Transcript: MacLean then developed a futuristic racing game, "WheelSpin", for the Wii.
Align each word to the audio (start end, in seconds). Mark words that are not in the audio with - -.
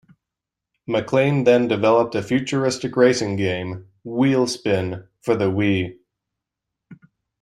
MacLean 0.87 1.43
then 1.43 1.67
developed 1.67 2.15
a 2.15 2.23
futuristic 2.23 2.95
racing 2.95 3.35
game, 3.35 3.85
"WheelSpin", 4.03 5.07
for 5.21 5.35
the 5.35 5.45
Wii. 5.51 5.99